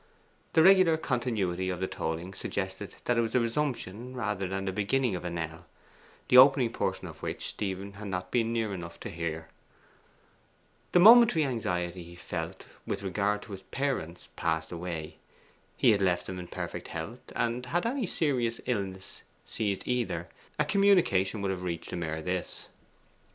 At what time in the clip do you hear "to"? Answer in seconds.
9.01-9.11, 13.43-13.51